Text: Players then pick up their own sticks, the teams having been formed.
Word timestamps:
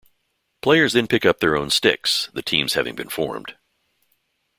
Players 0.63 0.93
then 0.93 1.05
pick 1.05 1.27
up 1.27 1.41
their 1.41 1.55
own 1.55 1.69
sticks, 1.69 2.27
the 2.33 2.41
teams 2.41 2.73
having 2.73 2.95
been 2.95 3.09
formed. 3.09 3.55